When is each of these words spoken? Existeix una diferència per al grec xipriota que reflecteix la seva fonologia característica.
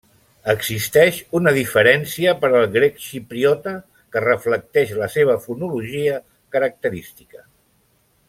Existeix 0.51 1.17
una 1.39 1.51
diferència 1.57 2.33
per 2.45 2.49
al 2.59 2.65
grec 2.77 2.97
xipriota 3.09 3.75
que 4.15 4.25
reflecteix 4.25 4.95
la 5.03 5.11
seva 5.17 5.37
fonologia 5.45 6.17
característica. 6.57 7.47